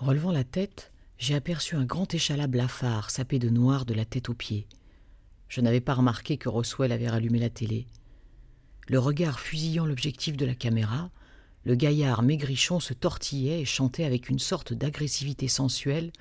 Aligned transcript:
Relevant 0.00 0.32
la 0.32 0.44
tête, 0.44 0.92
j'ai 1.18 1.34
aperçu 1.34 1.76
un 1.76 1.84
grand 1.84 2.14
échalas 2.14 2.46
blafard 2.46 3.10
sapé 3.10 3.38
de 3.38 3.50
noir 3.50 3.84
de 3.84 3.92
la 3.92 4.06
tête 4.06 4.30
aux 4.30 4.34
pieds. 4.34 4.66
Je 5.48 5.60
n'avais 5.60 5.82
pas 5.82 5.92
remarqué 5.92 6.38
que 6.38 6.48
Roswell 6.48 6.92
avait 6.92 7.10
rallumé 7.10 7.38
la 7.38 7.50
télé. 7.50 7.86
Le 8.88 8.98
regard 8.98 9.40
fusillant 9.40 9.84
l'objectif 9.84 10.38
de 10.38 10.46
la 10.46 10.54
caméra, 10.54 11.10
le 11.66 11.74
gaillard 11.74 12.22
maigrichon 12.22 12.80
se 12.80 12.94
tortillait 12.94 13.60
et 13.60 13.66
chantait 13.66 14.04
avec 14.04 14.30
une 14.30 14.38
sorte 14.38 14.72
d'agressivité 14.72 15.48
sensuelle 15.48 16.12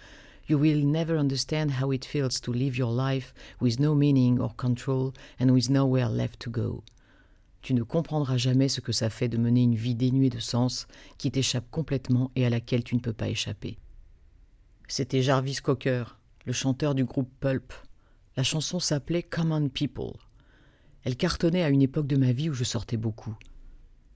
You 0.49 0.59
will 0.59 0.85
never 0.85 1.17
understand 1.17 1.69
how 1.81 1.93
it 1.93 2.03
feels 2.03 2.41
to 2.41 2.51
live 2.51 2.75
your 2.75 2.91
life 2.91 3.33
with 3.61 3.79
no 3.79 3.95
meaning 3.95 4.41
or 4.41 4.53
control 4.57 5.13
and 5.39 5.51
with 5.51 5.69
nowhere 5.69 6.09
left 6.09 6.41
to 6.41 6.51
go. 6.51 6.83
Tu 7.61 7.73
ne 7.73 7.83
comprendras 7.83 8.37
jamais 8.37 8.69
ce 8.69 8.81
que 8.81 8.91
ça 8.91 9.09
fait 9.09 9.27
de 9.27 9.37
mener 9.37 9.63
une 9.63 9.75
vie 9.75 9.95
dénuée 9.95 10.29
de 10.29 10.39
sens, 10.39 10.87
qui 11.17 11.31
t'échappe 11.31 11.69
complètement 11.69 12.31
et 12.35 12.45
à 12.45 12.49
laquelle 12.49 12.83
tu 12.83 12.95
ne 12.95 12.99
peux 12.99 13.13
pas 13.13 13.29
échapper. 13.29 13.77
C'était 14.87 15.21
Jarvis 15.21 15.57
Cocker, 15.57 16.17
le 16.45 16.53
chanteur 16.53 16.95
du 16.95 17.05
groupe 17.05 17.31
Pulp. 17.39 17.73
La 18.37 18.43
chanson 18.43 18.79
s'appelait 18.79 19.23
Common 19.23 19.69
People. 19.69 20.13
Elle 21.03 21.17
cartonnait 21.17 21.63
à 21.63 21.69
une 21.69 21.81
époque 21.81 22.07
de 22.07 22.17
ma 22.17 22.31
vie 22.31 22.49
où 22.49 22.53
je 22.53 22.63
sortais 22.63 22.97
beaucoup. 22.97 23.37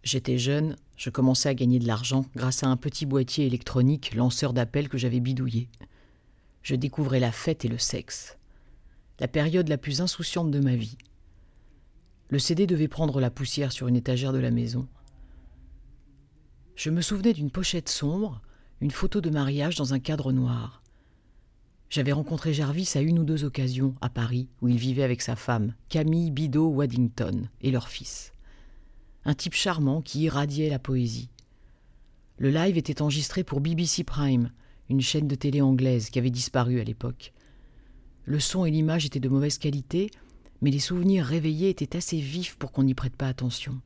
J'étais 0.04 0.38
jeune, 0.38 0.76
je 0.98 1.10
commençais 1.10 1.49
à 1.49 1.54
gagner 1.54 1.80
de 1.80 1.88
l'argent 1.88 2.26
grâce 2.35 2.63
à 2.63 2.68
un 2.68 2.77
petit 2.77 3.05
boîtier 3.05 3.46
électronique 3.46 4.16
lanceur 4.16 4.54
d'appels 4.54 4.90
que 4.90 4.98
j'avais 4.98 5.20
bidouillé 5.20 5.70
je 6.63 6.76
découvrais 6.76 7.20
la 7.20 7.32
fête 7.32 7.66
et 7.66 7.68
le 7.68 7.77
sexe. 7.77 8.38
La 9.20 9.27
période 9.27 9.68
la 9.68 9.77
plus 9.77 10.02
insouciante 10.02 10.49
de 10.49 10.60
ma 10.60 10.76
vie. 10.76 10.98
Le 12.30 12.40
CD 12.40 12.68
devait 12.68 12.88
prendre 12.88 13.20
la 13.20 13.30
poussière 13.30 13.72
sur 13.72 13.88
une 13.88 13.95
étagère 13.95 14.34
de 14.34 14.40
la 14.40 14.52
maison. 14.52 14.88
Je 16.76 16.90
me 16.90 17.02
souvenais 17.02 17.34
d'une 17.34 17.52
pochette 17.52 17.90
sombre, 17.90 18.41
une 18.82 18.91
photo 18.91 19.22
de 19.22 19.30
mariage 19.30 19.76
dans 19.76 19.94
un 19.94 19.99
cadre 19.99 20.32
noir. 20.32 20.82
J'avais 21.90 22.12
rencontré 22.12 22.54
Jarvis 22.54 22.91
à 22.96 23.01
une 23.01 23.20
ou 23.20 23.24
deux 23.24 23.44
occasions 23.44 23.94
à 24.01 24.10
Paris, 24.10 24.49
où 24.62 24.68
il 24.68 24.77
vivait 24.77 25.04
avec 25.04 25.21
sa 25.21 25.35
femme, 25.35 25.76
Camille 25.90 26.32
Bidot 26.32 26.70
Waddington, 26.70 27.49
et 27.62 27.70
leur 27.70 27.88
fils. 27.88 28.32
Un 29.26 29.35
type 29.35 29.54
charmant 29.54 30.01
qui 30.01 30.21
irradiait 30.21 30.70
la 30.70 30.79
poésie. 30.79 31.29
Le 32.38 32.49
live 32.49 32.77
était 32.77 33.04
enregistré 33.04 33.44
pour 33.44 33.62
BBC 33.62 34.04
Prime, 34.04 34.51
une 34.90 35.01
chaîne 35.01 35.27
de 35.27 35.35
télé 35.35 35.62
anglaise 35.62 36.10
qui 36.10 36.18
avait 36.18 36.32
disparu 36.32 36.79
à 36.79 36.84
l'époque. 36.84 37.32
Le 38.26 38.40
son 38.40 38.66
et 38.66 38.71
l'image 38.71 39.05
étaient 39.05 39.20
de 39.20 39.29
mauvaise 39.29 39.60
qualité, 39.60 40.10
mais 40.64 40.72
les 40.72 40.80
souvenirs 40.80 41.26
réveillés 41.26 41.70
étaient 41.70 41.98
assez 41.98 42.18
vifs 42.18 42.56
pour 42.56 42.72
qu'on 42.72 42.84
n'y 42.84 42.94
prête 42.94 43.18
pas 43.18 43.28
attention. 43.28 43.82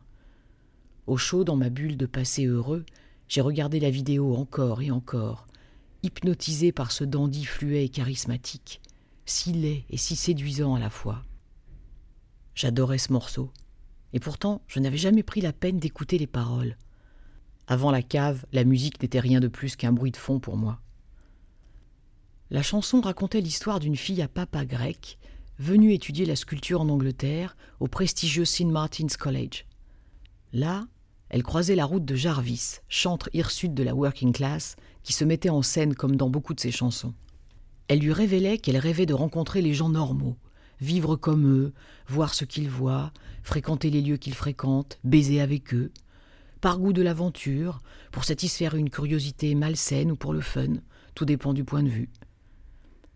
Au 1.08 1.18
chaud, 1.18 1.44
dans 1.44 1.56
ma 1.56 1.72
bulle 1.72 1.98
de 1.98 2.06
passé 2.06 2.46
heureux, 2.46 2.86
j'ai 3.28 3.42
regardé 3.42 3.80
la 3.80 3.90
vidéo 3.90 4.36
encore 4.36 4.84
et 4.84 4.92
encore, 4.92 5.48
hypnotisé 6.04 6.72
par 6.72 6.92
ce 6.92 7.04
dandy 7.04 7.46
fluet 7.46 7.86
et 7.86 7.90
charismatique, 7.90 8.80
si 9.26 9.54
laid 9.54 9.86
et 9.90 9.98
si 9.98 10.16
séduisant 10.16 10.76
à 10.76 10.80
la 10.80 10.92
fois. 10.92 11.24
J'adorais 12.54 13.00
ce 13.00 13.12
morceau, 13.12 13.52
et 14.14 14.20
pourtant 14.20 14.62
je 14.68 14.80
n'avais 14.80 14.98
jamais 14.98 15.24
pris 15.24 15.42
la 15.42 15.54
peine 15.54 15.80
d'écouter 15.80 16.20
les 16.20 16.28
paroles. 16.28 16.78
Avant 17.66 17.90
la 17.90 18.04
cave, 18.04 18.46
la 18.54 18.64
musique 18.64 19.02
n'était 19.02 19.20
rien 19.20 19.40
de 19.40 19.48
plus 19.48 19.76
qu'un 19.76 19.94
bruit 19.94 20.12
de 20.12 20.18
fond 20.18 20.40
pour 20.40 20.58
moi. 20.58 20.80
La 22.52 22.62
chanson 22.62 23.02
racontait 23.02 23.42
l'histoire 23.42 23.80
d'une 23.80 23.98
fille 23.98 24.22
à 24.22 24.28
papa 24.28 24.64
grec, 24.64 25.18
venue 25.60 25.94
étudier 25.94 26.26
la 26.26 26.36
sculpture 26.36 26.82
en 26.82 26.90
Angleterre 26.90 27.58
au 27.80 27.88
prestigieux 27.88 28.46
St. 28.46 28.66
Martin's 28.68 29.18
College. 29.18 29.66
Là, 30.54 30.88
elle 31.30 31.44
croisait 31.44 31.76
la 31.76 31.86
route 31.86 32.06
de 32.06 32.16
Jarvis, 32.16 32.80
chantre 32.88 33.30
hirsute 33.34 33.74
de 33.74 33.84
la 33.84 33.96
working 33.96 34.32
class, 34.32 34.76
qui 35.04 35.14
se 35.14 35.26
mettait 35.26 35.50
en 35.50 35.62
scène 35.62 35.96
comme 35.96 36.16
dans 36.16 36.30
beaucoup 36.30 36.54
de 36.54 36.60
ses 36.60 36.72
chansons. 36.72 37.14
Elle 37.88 38.00
lui 38.00 38.14
révélait 38.14 38.58
qu'elle 38.58 38.78
rêvait 38.78 39.06
de 39.06 39.14
rencontrer 39.14 39.62
les 39.62 39.74
gens 39.74 39.90
normaux, 39.90 40.38
vivre 40.80 41.16
comme 41.16 41.48
eux, 41.48 41.74
voir 42.08 42.34
ce 42.34 42.46
qu'ils 42.46 42.70
voient, 42.70 43.12
fréquenter 43.44 43.90
les 43.90 44.02
lieux 44.02 44.18
qu'ils 44.18 44.36
fréquentent, 44.36 45.00
baiser 45.04 45.42
avec 45.42 45.74
eux, 45.74 45.92
par 46.62 46.80
goût 46.80 46.94
de 46.94 47.02
l'aventure, 47.02 47.80
pour 48.12 48.26
satisfaire 48.26 48.76
une 48.76 48.90
curiosité 48.90 49.54
malsaine 49.56 50.12
ou 50.12 50.16
pour 50.16 50.34
le 50.34 50.42
fun, 50.42 50.76
tout 51.16 51.26
dépend 51.26 51.54
du 51.54 51.64
point 51.64 51.84
de 51.84 51.90
vue. 51.90 52.10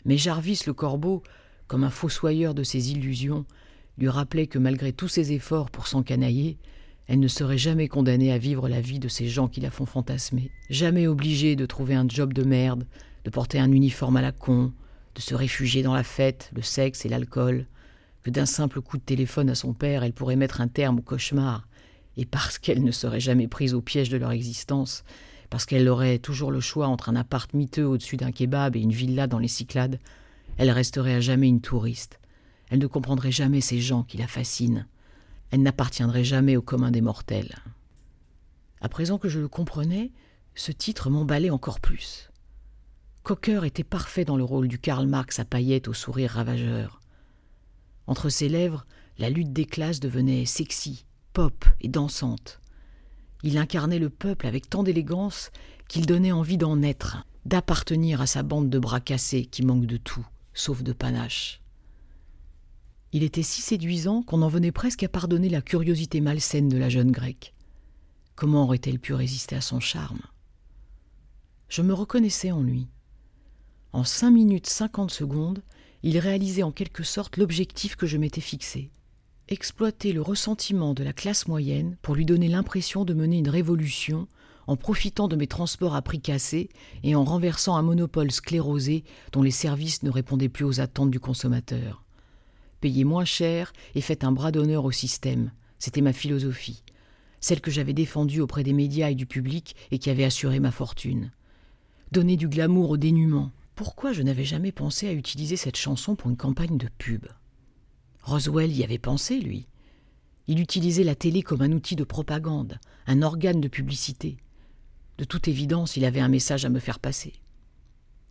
Mais 0.06 0.18
Jarvis 0.18 0.64
le 0.66 0.74
corbeau, 0.74 1.24
comme 1.72 1.86
un 1.86 1.90
fossoyeur 1.90 2.54
de 2.54 2.64
ses 2.64 2.92
illusions, 2.92 3.46
lui 3.98 4.10
rappelait 4.10 4.48
que 4.48 4.60
malgré 4.60 4.92
tous 4.92 5.08
ses 5.08 5.32
efforts 5.32 5.72
pour 5.72 5.88
s'encanailler, 5.88 6.58
elle 7.08 7.22
ne 7.22 7.30
serait 7.30 7.58
jamais 7.58 7.88
condamnée 7.88 8.34
à 8.34 8.38
vivre 8.38 8.68
la 8.68 8.82
vie 8.82 9.00
de 9.00 9.08
ces 9.08 9.30
gens 9.30 9.48
qui 9.48 9.62
la 9.62 9.72
font 9.72 9.86
fantasmer, 9.86 10.52
jamais 10.70 11.08
obligée 11.08 11.56
de 11.56 11.66
trouver 11.66 11.96
un 11.96 12.06
job 12.10 12.34
de 12.34 12.44
merde, 12.44 12.86
de 13.24 13.30
porter 13.30 13.58
un 13.58 13.72
uniforme 13.72 14.18
à 14.18 14.22
la 14.22 14.34
con, 14.34 14.74
de 15.16 15.22
se 15.22 15.34
réfugier 15.34 15.82
dans 15.82 15.94
la 15.94 16.04
fête, 16.04 16.52
le 16.54 16.62
sexe 16.62 17.06
et 17.06 17.10
l'alcool, 17.10 17.68
que 18.24 18.32
d'un 18.32 18.46
simple 18.46 18.82
coup 18.82 18.98
de 18.98 19.04
téléphone 19.04 19.50
à 19.50 19.56
son 19.56 19.72
père, 19.72 20.04
elle 20.04 20.12
pourrait 20.12 20.36
mettre 20.36 20.60
un 20.60 20.68
terme 20.68 21.00
au 21.00 21.02
cauchemar, 21.02 21.70
et 22.18 22.26
parce 22.26 22.60
qu'elle 22.60 22.84
ne 22.84 22.92
serait 22.92 23.22
jamais 23.22 23.48
prise 23.48 23.74
au 23.74 23.80
piège 23.80 24.10
de 24.10 24.18
leur 24.18 24.32
existence, 24.32 25.06
parce 25.50 25.66
qu'elle 25.66 25.88
aurait 25.88 26.20
toujours 26.20 26.52
le 26.52 26.60
choix 26.60 26.88
entre 26.88 27.08
un 27.08 27.16
appart 27.16 27.54
miteux 27.54 27.86
au-dessus 27.86 28.18
d'un 28.18 28.34
kebab 28.34 28.76
et 28.76 28.82
une 28.82 28.92
villa 28.92 29.26
dans 29.26 29.40
les 29.40 29.48
Cyclades, 29.48 30.00
elle 30.58 30.72
resterait 30.72 31.16
à 31.16 31.20
jamais 31.22 31.48
une 31.48 31.62
touriste. 31.62 32.20
Elle 32.70 32.80
ne 32.80 32.88
comprendrait 32.88 33.32
jamais 33.32 33.62
ces 33.62 33.82
gens 33.82 34.04
qui 34.04 34.18
la 34.18 34.28
fascinent. 34.28 34.88
Elle 35.50 35.62
n'appartiendrait 35.62 36.24
jamais 36.24 36.56
au 36.56 36.62
commun 36.62 36.92
des 36.92 37.02
mortels. 37.02 37.56
À 38.80 38.90
présent 38.90 39.18
que 39.18 39.30
je 39.30 39.40
le 39.40 39.48
comprenais, 39.48 40.12
ce 40.56 40.72
titre 40.72 41.10
m'emballait 41.10 41.50
encore 41.50 41.80
plus. 41.80 42.30
Cocker 43.24 43.66
était 43.66 43.84
parfait 43.84 44.26
dans 44.26 44.38
le 44.38 44.44
rôle 44.44 44.68
du 44.68 44.80
Karl 44.80 45.06
Marx 45.06 45.40
à 45.40 45.46
paillettes 45.46 45.88
au 45.88 45.94
sourire 45.94 46.32
ravageur. 46.32 47.02
Entre 48.08 48.30
ses 48.30 48.50
lèvres, 48.50 48.86
la 49.20 49.30
lutte 49.30 49.54
des 49.54 49.66
classes 49.66 50.00
devenait 50.00 50.46
sexy, 50.46 51.06
pop 51.34 51.66
et 51.82 51.88
dansante. 51.88 52.60
Il 53.44 53.58
incarnait 53.58 54.00
le 54.00 54.10
peuple 54.10 54.48
avec 54.48 54.70
tant 54.70 54.84
d'élégance 54.84 55.52
qu'il 55.88 56.06
donnait 56.06 56.32
envie 56.32 56.58
d'en 56.58 56.82
être, 56.82 57.26
d'appartenir 57.46 58.22
à 58.22 58.28
sa 58.28 58.44
bande 58.44 58.70
de 58.70 58.80
bras 58.80 59.00
cassés 59.00 59.46
qui 59.46 59.64
manque 59.64 59.86
de 59.86 59.98
tout, 59.98 60.26
sauf 60.54 60.84
de 60.84 60.94
panache. 60.94 61.62
Il 63.14 63.24
était 63.24 63.44
si 63.44 63.62
séduisant 63.62 64.22
qu'on 64.22 64.42
en 64.42 64.48
venait 64.48 64.72
presque 64.72 65.04
à 65.04 65.10
pardonner 65.10 65.50
la 65.50 65.62
curiosité 65.62 66.22
malsaine 66.22 66.70
de 66.70 66.78
la 66.78 66.90
jeune 66.90 67.12
grecque. 67.12 67.54
Comment 68.36 68.64
aurait-elle 68.64 69.00
pu 69.00 69.14
résister 69.14 69.56
à 69.56 69.62
son 69.62 69.80
charme? 69.80 70.22
Je 71.68 71.82
me 71.82 71.94
reconnaissais 71.94 72.52
en 72.52 72.62
lui. 72.62 72.88
En 73.94 74.04
cinq 74.04 74.32
minutes 74.32 74.68
cinquante 74.68 75.12
secondes, 75.12 75.62
il 76.04 76.18
réalisait 76.18 76.64
en 76.64 76.72
quelque 76.72 77.04
sorte 77.04 77.38
l'objectif 77.38 77.96
que 77.96 78.08
je 78.08 78.18
m'étais 78.18 78.42
fixé 78.42 78.92
exploiter 79.52 80.14
le 80.14 80.22
ressentiment 80.22 80.94
de 80.94 81.04
la 81.04 81.14
classe 81.14 81.48
moyenne 81.48 81.98
pour 82.02 82.16
lui 82.16 82.26
donner 82.26 82.48
l'impression 82.48 83.04
de 83.04 83.14
mener 83.14 83.38
une 83.38 83.50
révolution 83.50 84.28
en 84.68 84.76
profitant 84.76 85.28
de 85.28 85.36
mes 85.36 85.48
transports 85.48 85.96
à 85.96 86.02
prix 86.02 86.22
cassés 86.22 86.70
et 87.04 87.16
en 87.16 87.24
renversant 87.24 87.76
un 87.76 87.82
monopole 87.82 88.32
sclérosé 88.32 89.04
dont 89.32 89.42
les 89.42 89.52
services 89.52 90.04
ne 90.04 90.10
répondaient 90.10 90.50
plus 90.50 90.66
aux 90.66 90.80
attentes 90.80 91.12
du 91.12 91.20
consommateur. 91.20 92.04
Payez 92.80 93.04
moins 93.04 93.26
cher 93.26 93.74
et 93.96 94.02
faites 94.02 94.24
un 94.24 94.32
bras 94.32 94.52
d'honneur 94.52 94.86
au 94.86 94.92
système, 94.92 95.52
c'était 95.78 96.02
ma 96.02 96.14
philosophie, 96.14 96.84
celle 97.40 97.62
que 97.62 97.72
j'avais 97.72 97.94
défendue 97.94 98.42
auprès 98.42 98.64
des 98.64 98.74
médias 98.74 99.10
et 99.10 99.16
du 99.16 99.26
public 99.26 99.76
et 99.92 100.00
qui 100.00 100.10
avait 100.10 100.24
assuré 100.24 100.60
ma 100.60 100.72
fortune. 100.72 101.32
Donner 102.12 102.38
du 102.38 102.48
glamour 102.48 102.92
au 102.92 102.98
dénuement. 102.98 103.52
Pourquoi 103.76 104.14
je 104.14 104.22
n'avais 104.22 104.44
jamais 104.44 104.72
pensé 104.72 105.08
à 105.08 105.14
utiliser 105.14 105.56
cette 105.56 105.78
chanson 105.78 106.16
pour 106.16 106.30
une 106.30 106.38
campagne 106.38 106.78
de 106.78 106.88
pub? 106.98 107.26
Roswell 108.22 108.72
y 108.72 108.84
avait 108.84 109.00
pensé, 109.00 109.40
lui. 109.40 109.66
Il 110.48 110.60
utilisait 110.60 111.04
la 111.04 111.16
télé 111.16 111.42
comme 111.42 111.62
un 111.62 111.72
outil 111.72 111.96
de 111.96 112.04
propagande, 112.04 112.80
un 113.08 113.22
organe 113.22 113.62
de 113.62 113.68
publicité. 113.68 114.38
De 115.18 115.24
toute 115.24 115.48
évidence, 115.48 115.98
il 115.98 116.06
avait 116.06 116.20
un 116.20 116.28
message 116.28 116.66
à 116.66 116.70
me 116.70 116.80
faire 116.80 117.00
passer. 117.00 117.34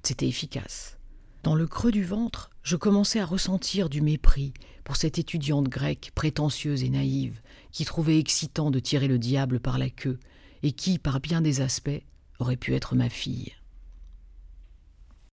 C'était 0.02 0.28
efficace. 0.28 0.98
Dans 1.42 1.54
le 1.54 1.66
creux 1.66 1.92
du 1.92 2.04
ventre, 2.04 2.50
je 2.62 2.76
commençais 2.76 3.20
à 3.20 3.26
ressentir 3.26 3.88
du 3.88 4.02
mépris 4.02 4.52
pour 4.84 4.96
cette 4.96 5.18
étudiante 5.18 5.68
grecque 5.68 6.10
prétentieuse 6.14 6.82
et 6.82 6.90
naïve 6.90 7.40
qui 7.72 7.84
trouvait 7.84 8.18
excitant 8.18 8.70
de 8.70 8.80
tirer 8.80 9.08
le 9.08 9.18
diable 9.18 9.60
par 9.60 9.78
la 9.78 9.88
queue 9.88 10.18
et 10.62 10.72
qui, 10.72 10.98
par 10.98 11.20
bien 11.20 11.40
des 11.40 11.60
aspects, 11.60 12.02
aurait 12.38 12.56
pu 12.56 12.74
être 12.74 12.94
ma 12.94 13.08
fille. 13.08 13.52